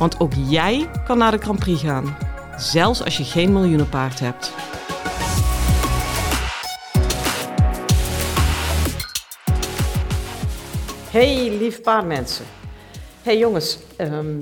[0.00, 2.16] Want ook jij kan naar de Grand Prix gaan,
[2.56, 4.52] zelfs als je geen miljoenenpaard hebt.
[11.10, 12.44] Hey lieve paardmensen.
[13.22, 14.38] Hey jongens, ehm,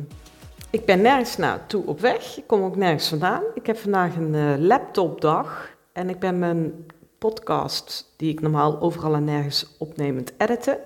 [0.71, 2.37] ik ben nergens naartoe op weg.
[2.37, 3.43] Ik kom ook nergens vandaan.
[3.55, 6.87] Ik heb vandaag een uh, laptopdag en ik ben mijn
[7.19, 10.79] podcast, die ik normaal overal en nergens opnemend editen.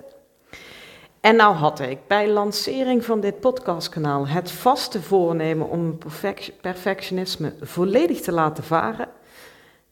[1.23, 5.97] En nou had ik bij lancering van dit podcastkanaal het vaste voornemen om
[6.61, 9.07] perfectionisme volledig te laten varen.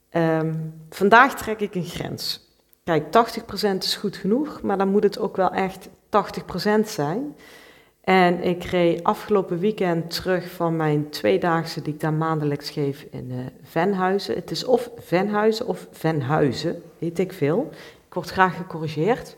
[0.09, 0.53] Ehm,
[0.89, 2.49] vandaag trek ik een grens.
[2.83, 7.35] Kijk, 80% is goed genoeg, maar dan moet het ook wel echt 80% zijn.
[8.01, 13.31] En ik reed afgelopen weekend terug van mijn tweedaagse die ik daar maandelijks geef in
[13.31, 14.35] uh, Venhuizen.
[14.35, 17.69] Het is of Venhuizen of Venhuizen, weet ik veel.
[18.07, 19.37] Ik word graag gecorrigeerd.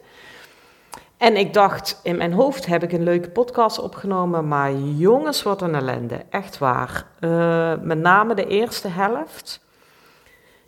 [1.23, 5.61] En ik dacht, in mijn hoofd heb ik een leuke podcast opgenomen, maar jongens, wat
[5.61, 6.25] een ellende.
[6.29, 7.07] Echt waar.
[7.19, 9.65] Uh, met name de eerste helft.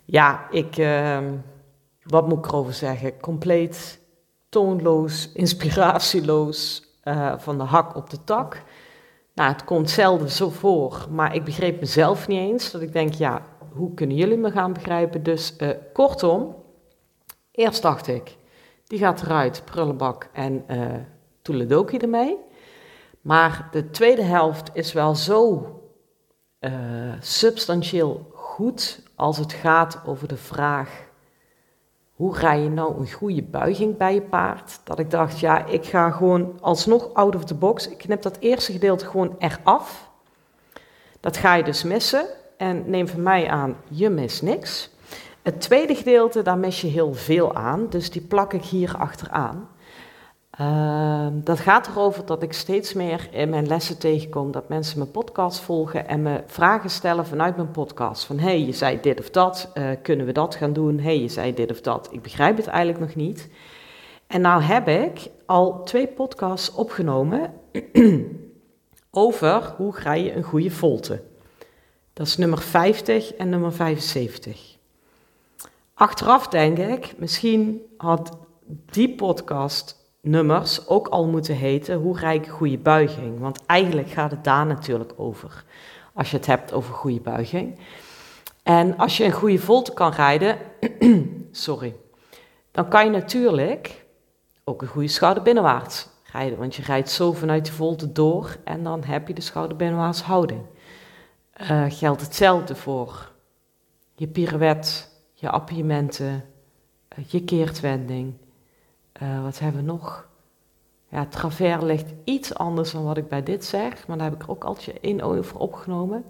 [0.04, 1.18] Ja, ik, uh,
[2.02, 3.20] wat moet ik erover zeggen?
[3.20, 4.00] Compleet
[4.48, 8.62] toonloos, inspiratieloos, uh, van de hak op de tak.
[9.34, 12.70] Nou, het komt zelden zo voor, maar ik begreep mezelf niet eens.
[12.70, 15.22] Dat ik denk, ja, hoe kunnen jullie me gaan begrijpen?
[15.22, 15.56] Dus
[15.92, 16.54] kortom,
[17.50, 18.36] eerst dacht ik,
[18.86, 20.86] die gaat eruit, prullenbak en uh,
[21.42, 22.36] toeledoki ermee.
[23.20, 25.70] Maar de tweede helft is wel zo
[26.60, 26.72] uh,
[27.20, 31.06] substantieel goed als het gaat over de vraag
[32.16, 34.80] hoe rij je nou een goede buiging bij je paard?
[34.84, 37.88] Dat ik dacht, ja, ik ga gewoon alsnog out of the box.
[37.88, 40.10] Ik knip dat eerste gedeelte gewoon eraf.
[41.20, 42.26] Dat ga je dus missen.
[42.56, 44.90] En neem van mij aan, je mist niks.
[45.46, 47.86] Het tweede gedeelte, daar mis je heel veel aan.
[47.88, 49.68] Dus die plak ik hier achteraan.
[50.60, 55.10] Uh, dat gaat erover dat ik steeds meer in mijn lessen tegenkom dat mensen mijn
[55.10, 58.24] podcast volgen en me vragen stellen vanuit mijn podcast.
[58.24, 60.98] Van hey, je zei dit of dat, uh, kunnen we dat gaan doen?
[60.98, 62.08] hey, je zei dit of dat.
[62.10, 63.48] Ik begrijp het eigenlijk nog niet.
[64.26, 67.52] En nou heb ik al twee podcasts opgenomen
[69.10, 71.22] over hoe ga je een goede volte.
[72.12, 74.75] Dat is nummer 50 en nummer 75.
[75.98, 78.38] Achteraf denk ik, misschien had
[78.90, 83.40] die podcast nummers ook al moeten heten Hoe rijk goede buiging?
[83.40, 85.64] Want eigenlijk gaat het daar natuurlijk over.
[86.14, 87.78] Als je het hebt over goede buiging.
[88.62, 90.58] En als je een goede volte kan rijden,
[91.50, 91.96] sorry,
[92.70, 94.06] dan kan je natuurlijk
[94.64, 96.58] ook een goede schouder binnenwaarts rijden.
[96.58, 100.22] Want je rijdt zo vanuit de volte door en dan heb je de schouder binnenwaarts
[100.22, 100.62] houding.
[101.60, 103.32] Uh, geldt hetzelfde voor
[104.14, 106.44] je pirouette, je appiëmenten,
[107.18, 108.34] uh, je keertwending,
[109.22, 110.28] uh, wat hebben we nog?
[111.08, 114.48] Ja, travers ligt iets anders dan wat ik bij dit zeg, maar daar heb ik
[114.48, 116.24] ook altijd één over opgenomen.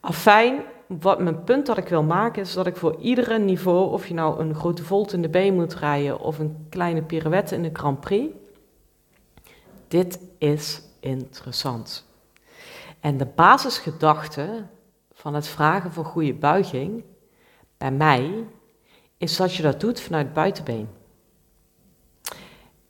[0.00, 4.06] Afijn, wat mijn punt dat ik wil maken is dat ik voor iedere niveau, of
[4.06, 7.62] je nou een grote volt in de B moet rijden of een kleine pirouette in
[7.62, 8.34] de Grand Prix,
[9.88, 12.06] dit is interessant.
[13.00, 14.66] En de basisgedachte
[15.12, 17.04] van het vragen voor goede buiging
[17.78, 18.44] bij mij
[19.16, 20.88] is dat je dat doet vanuit buitenbeen.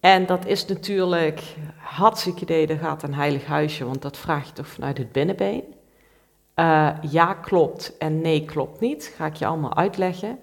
[0.01, 1.43] En dat is natuurlijk
[1.77, 5.65] hartstikke idee, dat gaat een heilig huisje, want dat vraag je toch vanuit het binnenbeen.
[6.55, 10.39] Uh, ja klopt en nee klopt niet, ga ik je allemaal uitleggen.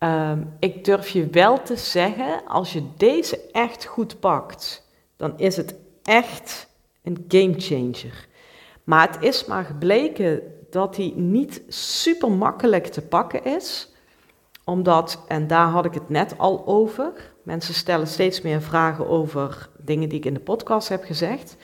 [0.00, 5.56] Uh, ik durf je wel te zeggen, als je deze echt goed pakt, dan is
[5.56, 6.68] het echt
[7.02, 8.26] een game changer.
[8.84, 10.42] Maar het is maar gebleken
[10.76, 13.92] dat hij niet super makkelijk te pakken is,
[14.64, 19.68] omdat, en daar had ik het net al over, Mensen stellen steeds meer vragen over
[19.78, 21.56] dingen die ik in de podcast heb gezegd.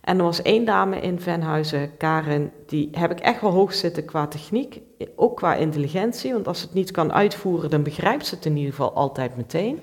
[0.00, 4.04] En er was één dame in Venhuizen, Karen, die heb ik echt wel hoog zitten
[4.04, 4.80] qua techniek,
[5.16, 6.32] ook qua intelligentie.
[6.32, 9.36] Want als ze het niet kan uitvoeren, dan begrijpt ze het in ieder geval altijd
[9.36, 9.80] meteen.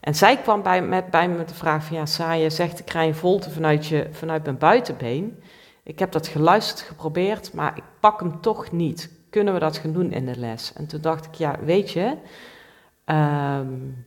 [0.00, 2.84] En zij kwam bij, met, bij me met de vraag van, ja, Saja zegt, ik
[2.84, 5.42] krijg een volte vanuit, je, vanuit mijn buitenbeen.
[5.86, 9.10] Ik heb dat geluisterd, geprobeerd, maar ik pak hem toch niet.
[9.30, 10.72] Kunnen we dat gaan doen in de les?
[10.72, 12.16] En toen dacht ik, ja, weet je,
[13.04, 14.06] um,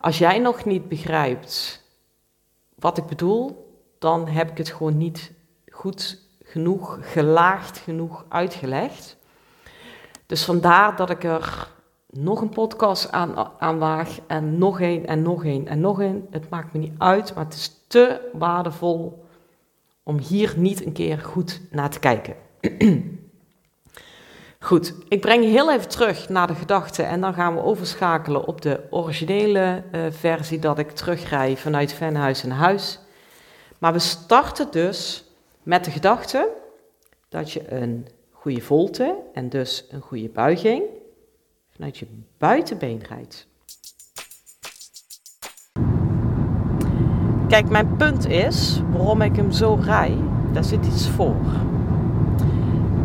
[0.00, 1.82] als jij nog niet begrijpt
[2.74, 5.32] wat ik bedoel, dan heb ik het gewoon niet
[5.68, 9.16] goed genoeg, gelaagd genoeg uitgelegd.
[10.26, 11.68] Dus vandaar dat ik er
[12.06, 16.26] nog een podcast aan, aan waag en nog één en nog één en nog één.
[16.30, 19.28] Het maakt me niet uit, maar het is te waardevol
[20.10, 22.34] om hier niet een keer goed naar te kijken.
[24.62, 28.60] Goed, ik breng heel even terug naar de gedachte en dan gaan we overschakelen op
[28.60, 32.98] de originele uh, versie dat ik terugrij vanuit Venhuis naar huis.
[33.78, 35.24] Maar we starten dus
[35.62, 36.48] met de gedachte
[37.28, 40.82] dat je een goede volte en dus een goede buiging
[41.70, 42.06] vanuit je
[42.38, 43.46] buitenbeen rijdt.
[47.50, 50.16] Kijk, mijn punt is waarom ik hem zo rij,
[50.52, 51.34] daar zit iets voor.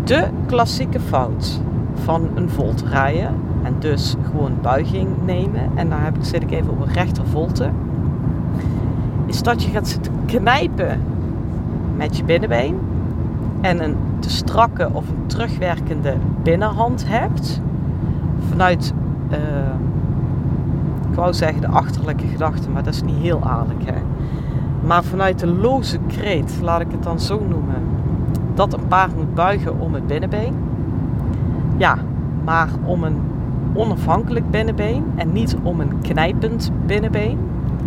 [0.03, 1.59] De klassieke fout
[2.03, 3.33] van een volt rijden
[3.63, 7.69] en dus gewoon buiging nemen, en daar heb ik, zit ik even op een rechtervolte,
[9.25, 11.01] is dat je gaat zitten knijpen
[11.95, 12.79] met je binnenbeen
[13.61, 17.61] en een te strakke of een terugwerkende binnenhand hebt
[18.49, 18.93] vanuit,
[19.31, 19.37] uh,
[21.15, 24.01] ik wou zeggen de achterlijke gedachte, maar dat is niet heel aardig hè.
[24.85, 27.75] Maar vanuit de loze kreet, laat ik het dan zo noemen,
[28.53, 30.55] dat een paard moet buigen om het binnenbeen.
[31.77, 31.97] Ja,
[32.43, 33.17] maar om een
[33.73, 37.37] onafhankelijk binnenbeen en niet om een knijpend binnenbeen.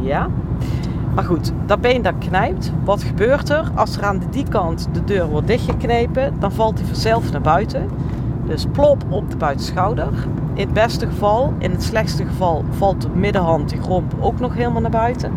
[0.00, 0.28] Ja.
[1.14, 2.72] Maar goed, dat been dat knijpt.
[2.84, 3.70] Wat gebeurt er?
[3.74, 7.88] Als er aan die kant de deur wordt dichtgeknepen, dan valt hij vanzelf naar buiten.
[8.46, 10.12] Dus plop op de buitenschouder.
[10.58, 14.54] In het beste geval, in het slechtste geval valt de middenhand, die gromp, ook nog
[14.54, 15.32] helemaal naar buiten.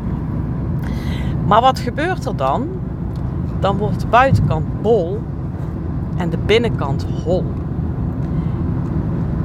[1.47, 2.67] Maar wat gebeurt er dan?
[3.59, 5.19] Dan wordt de buitenkant bol
[6.17, 7.43] en de binnenkant hol.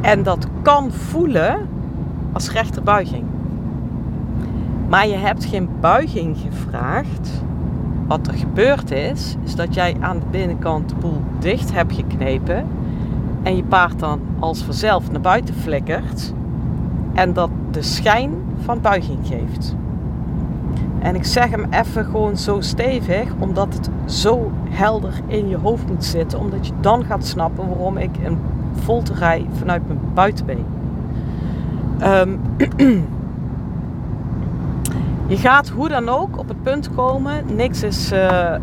[0.00, 1.68] En dat kan voelen
[2.32, 3.24] als rechterbuiging.
[4.88, 7.42] Maar je hebt geen buiging gevraagd.
[8.06, 12.66] Wat er gebeurd is, is dat jij aan de binnenkant de boel dicht hebt geknepen
[13.46, 16.32] en je paard dan als vanzelf naar buiten flikkert
[17.14, 18.30] en dat de schijn
[18.64, 19.74] van buiging geeft.
[20.98, 25.86] En ik zeg hem even gewoon zo stevig, omdat het zo helder in je hoofd
[25.86, 28.38] moet zitten, omdat je dan gaat snappen waarom ik een
[28.74, 30.64] volte rij vanuit mijn buitenbeen.
[32.02, 32.40] Um,
[35.32, 38.54] je gaat hoe dan ook op het punt komen, niks is uh, uh,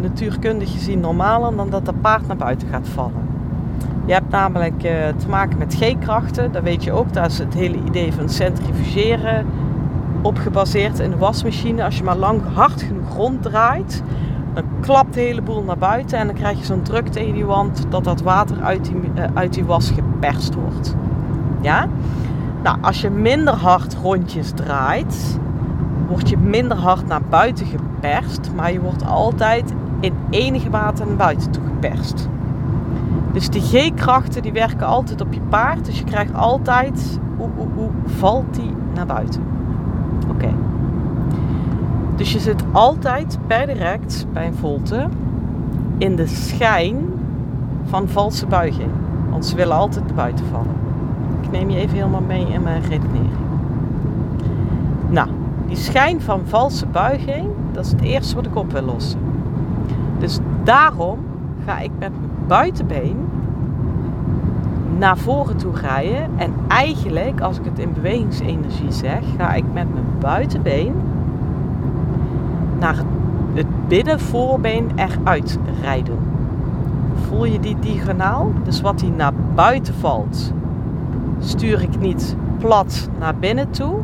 [0.00, 3.29] natuurkundig gezien normaler dan dat dat paard naar buiten gaat vallen.
[4.04, 7.54] Je hebt namelijk uh, te maken met G-krachten, dat weet je ook, daar is het
[7.54, 9.46] hele idee van centrifugeren
[10.22, 11.84] op gebaseerd in de wasmachine.
[11.84, 14.02] Als je maar lang hard genoeg ronddraait,
[14.54, 17.44] dan klapt de hele boel naar buiten en dan krijg je zo'n druk tegen die
[17.44, 20.94] wand dat dat water uit die, uh, uit die was geperst wordt.
[21.60, 21.86] Ja?
[22.62, 25.38] Nou, als je minder hard rondjes draait,
[26.08, 31.16] word je minder hard naar buiten geperst, maar je wordt altijd in enige mate naar
[31.16, 32.28] buiten toe geperst.
[33.32, 35.84] Dus die G-krachten die werken altijd op je paard.
[35.84, 39.42] Dus je krijgt altijd, hoe, hoe, hoe valt die naar buiten?
[40.30, 40.48] Oké.
[42.16, 45.08] Dus je zit altijd per direct bij een volte
[45.98, 46.96] in de schijn
[47.84, 48.90] van valse buiging.
[49.30, 50.74] Want ze willen altijd naar buiten vallen.
[51.40, 53.30] Ik neem je even helemaal mee in mijn redenering.
[55.08, 55.28] Nou,
[55.66, 59.20] die schijn van valse buiging, dat is het eerste wat ik op wil lossen.
[60.18, 61.18] Dus daarom
[61.66, 63.16] ga ik met mijn buitenbeen
[64.98, 66.28] naar voren toe rijden.
[66.36, 70.94] En eigenlijk, als ik het in bewegingsenergie zeg, ga ik met mijn buitenbeen
[72.78, 72.96] naar
[73.54, 76.18] het binnenvoorbeen eruit rijden.
[77.28, 78.52] Voel je die diagonaal?
[78.64, 80.52] Dus wat die naar buiten valt,
[81.38, 83.94] stuur ik niet plat naar binnen toe,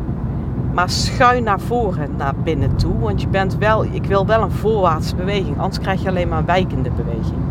[0.73, 2.99] maar schuin naar voren naar binnen toe.
[2.99, 6.39] Want je bent wel, ik wil wel een voorwaartse beweging, anders krijg je alleen maar
[6.39, 7.47] een wijkende beweging.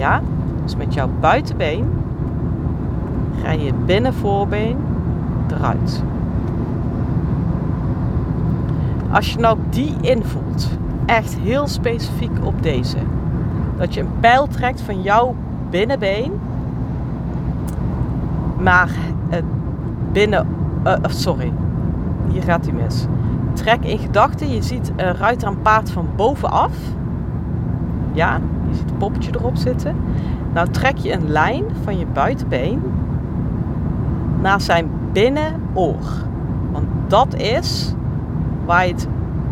[0.00, 0.22] Ja?
[0.62, 1.84] Dus met jouw buitenbeen
[3.42, 4.76] ga je binnenvoorbeen
[5.50, 6.02] eruit.
[9.10, 12.96] Als je nou die invult, echt heel specifiek op deze,
[13.76, 15.34] dat je een pijl trekt van jouw
[15.70, 16.32] binnenbeen,
[18.58, 18.90] maar
[19.28, 19.44] het
[20.12, 20.46] binnen,
[20.86, 21.52] uh, sorry,
[22.32, 23.06] hier gaat hij mis.
[23.52, 26.72] Trek in gedachten, je ziet een ruiter aan paard van bovenaf.
[28.12, 28.40] Ja,
[28.70, 29.96] je ziet het poppetje erop zitten.
[30.52, 32.82] Nou trek je een lijn van je buitenbeen
[34.40, 35.98] naar zijn binnenoor.
[36.72, 37.94] Want dat is
[38.64, 39.08] waar je het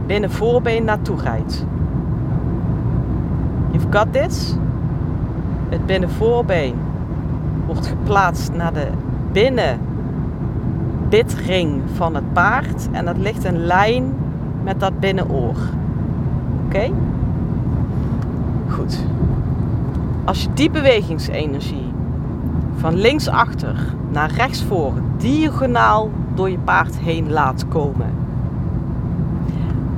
[0.06, 1.66] binnenvoorbeen naartoe rijdt.
[3.70, 4.56] You've got this.
[5.68, 6.74] Het binnenvoorbeen
[7.66, 8.86] wordt geplaatst naar de
[9.32, 12.88] binnenbitring van het paard.
[12.92, 14.14] En dat ligt een lijn
[14.64, 15.56] met dat binnenoor.
[16.64, 16.90] Oké?
[20.24, 21.92] Als je die bewegingsenergie
[22.76, 28.10] van linksachter naar rechtsvoor diagonaal door je paard heen laat komen.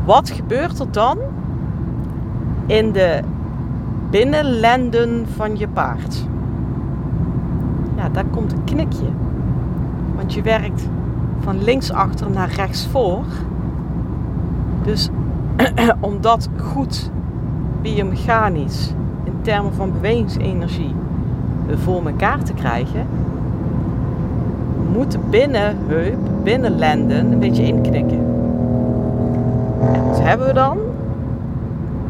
[0.04, 1.18] Wat gebeurt er dan
[2.66, 3.20] in de
[4.10, 6.26] binnenlenden van je paard?
[7.96, 9.08] Ja, daar komt een knikje.
[10.16, 10.88] Want je werkt
[11.40, 13.25] van linksachter naar rechtsvoor.
[14.82, 15.08] Dus
[16.00, 17.10] om dat goed
[17.82, 18.92] biomechanisch
[19.25, 20.94] in termen van bewegingsenergie
[21.75, 23.06] voor elkaar te krijgen,
[24.92, 28.18] moet de binnenheup, binnenlenden een beetje inknikken.
[29.92, 30.78] En wat hebben we dan?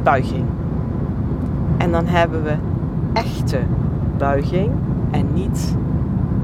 [0.02, 0.44] Buiging.
[1.76, 2.54] En dan hebben we
[3.12, 3.58] echte
[4.18, 4.70] buiging
[5.10, 5.76] en niet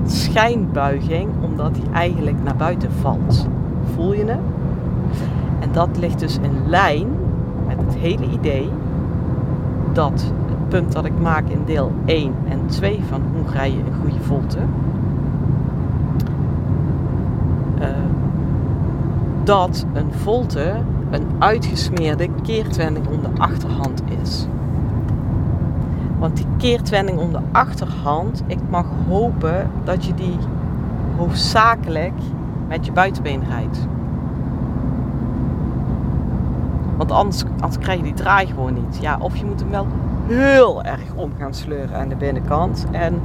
[0.06, 3.48] schijnbuiging, omdat die eigenlijk naar buiten valt.
[3.94, 4.38] Voel je het?
[5.60, 7.06] En dat ligt dus in lijn
[7.66, 8.70] met het hele idee
[9.96, 13.78] dat het punt dat ik maak in deel 1 en 2 van hoe rij je
[13.78, 14.58] een goede volte.
[17.80, 17.86] Uh,
[19.44, 20.74] dat een volte
[21.10, 24.46] een uitgesmeerde keertwending om de achterhand is.
[26.18, 30.36] Want die keertwending om de achterhand, ik mag hopen dat je die
[31.16, 32.14] hoofdzakelijk
[32.68, 33.86] met je buitenbeen rijdt.
[36.96, 37.44] Want anders,
[37.80, 38.98] krijg je die draai gewoon niet.
[39.00, 39.86] Ja, of je moet hem wel
[40.26, 42.86] heel erg om gaan sleuren aan de binnenkant.
[42.90, 43.20] En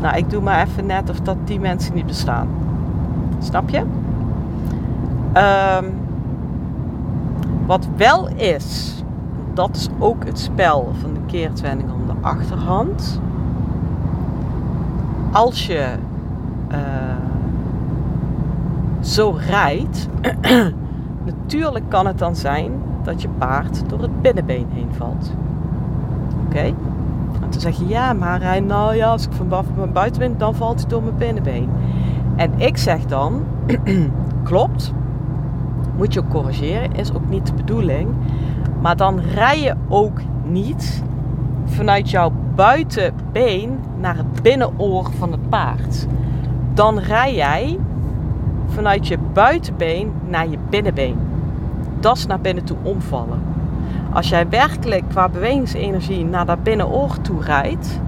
[0.00, 2.48] nou, ik doe maar even net of dat die mensen niet bestaan.
[3.38, 3.78] Snap je?
[5.78, 5.94] Um,
[7.66, 8.94] wat wel is,
[9.54, 13.20] dat is ook het spel van de keertwending om de achterhand.
[15.32, 15.94] Als je
[16.72, 16.78] uh,
[19.00, 20.08] zo rijdt,
[21.24, 22.72] natuurlijk kan het dan zijn
[23.08, 25.32] dat je paard door het binnenbeen heen valt.
[26.46, 26.58] Oké?
[26.58, 30.54] En dan zeg je, ja, maar hij, nou ja, als ik van mijn buitenbeen, dan
[30.54, 31.68] valt hij door mijn binnenbeen.
[32.36, 33.42] En ik zeg dan,
[34.42, 34.92] klopt,
[35.96, 38.08] moet je ook corrigeren, is ook niet de bedoeling.
[38.80, 41.02] Maar dan rij je ook niet
[41.64, 46.06] vanuit jouw buitenbeen naar het binnenoor van het paard.
[46.74, 47.78] Dan rij jij
[48.66, 51.27] vanuit je buitenbeen naar je binnenbeen.
[52.00, 53.42] Dat is naar binnen toe omvallen.
[54.12, 58.00] Als jij werkelijk qua bewegingsenergie naar dat binnenoor toe rijdt,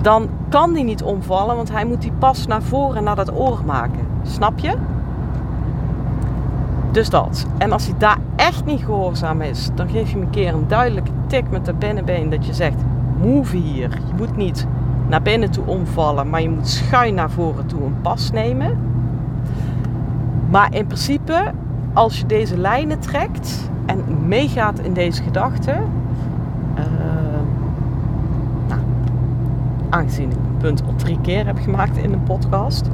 [0.00, 3.60] dan kan die niet omvallen, want hij moet die pas naar voren naar dat oor
[3.66, 4.06] maken.
[4.22, 4.74] Snap je?
[6.92, 7.46] Dus dat.
[7.58, 10.68] En als hij daar echt niet gehoorzaam is, dan geef je hem een keer een
[10.68, 12.76] duidelijke tik met de binnenbeen dat je zegt:
[13.20, 13.90] move hier.
[13.90, 14.66] Je moet niet
[15.08, 18.78] naar binnen toe omvallen, maar je moet schuin naar voren toe een pas nemen.
[20.50, 21.52] Maar in principe,
[21.98, 25.70] als je deze lijnen trekt en meegaat in deze gedachte,
[26.78, 26.84] uh,
[28.68, 28.80] nou,
[29.88, 32.88] aangezien ik een punt al drie keer heb gemaakt in een podcast,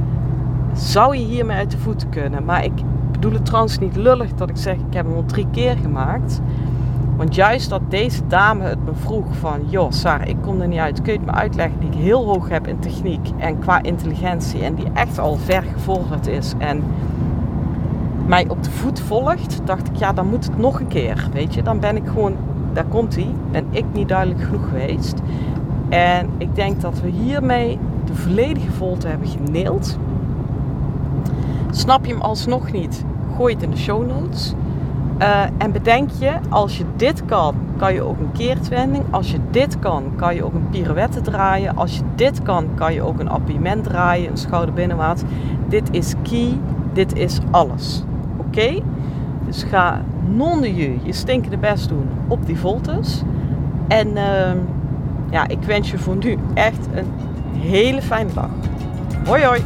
[0.73, 2.45] zou je hiermee uit de voeten kunnen.
[2.45, 2.71] Maar ik
[3.11, 6.41] bedoel het trouwens niet lullig dat ik zeg ik heb hem al drie keer gemaakt.
[7.15, 9.59] Want juist dat deze dame het me vroeg van...
[9.67, 11.01] joh Sarah, ik kom er niet uit.
[11.01, 14.63] Kun je het me uitleggen die ik heel hoog heb in techniek en qua intelligentie...
[14.63, 16.83] en die echt al ver gevorderd is en
[18.25, 19.61] mij op de voet volgt...
[19.65, 21.63] dacht ik, ja, dan moet het nog een keer, weet je.
[21.63, 22.35] Dan ben ik gewoon,
[22.73, 25.21] daar komt hij, ben ik niet duidelijk genoeg geweest.
[25.89, 29.97] En ik denk dat we hiermee de volledige volte hebben geneeld...
[31.75, 33.05] Snap je hem alsnog niet?
[33.35, 34.53] Gooi het in de show notes.
[35.21, 39.03] Uh, en bedenk je, als je dit kan, kan je ook een keertwending.
[39.09, 41.75] Als je dit kan, kan je ook een pirouette draaien.
[41.77, 45.21] Als je dit kan, kan je ook een appiëment draaien, een schouder binnenwaarts.
[45.67, 46.59] Dit is key,
[46.93, 48.03] dit is alles.
[48.55, 48.81] Oké?
[49.45, 53.21] Dus ga non je, je stinkende best doen op die voltes.
[53.87, 54.51] En uh,
[55.29, 57.11] ja, ik wens je voor nu echt een
[57.59, 58.49] hele fijne dag.
[59.25, 59.61] Hoi hoi!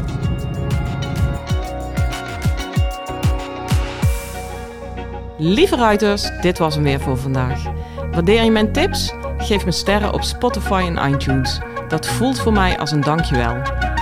[5.38, 7.64] Lieve ruiters, dit was hem weer voor vandaag.
[8.12, 9.14] Waardeer je mijn tips?
[9.38, 11.60] Geef me sterren op Spotify en iTunes.
[11.88, 13.56] Dat voelt voor mij als een dankjewel.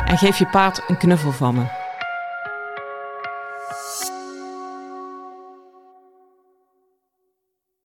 [0.05, 1.76] En geef je paard een knuffel van me.